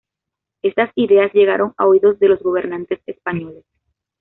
Estas 0.63 0.89
ideas 0.95 1.31
llegaron 1.31 1.75
a 1.77 1.85
oídos 1.85 2.17
de 2.17 2.29
los 2.29 2.39
gobernantes 2.41 2.99
españoles. 3.05 3.65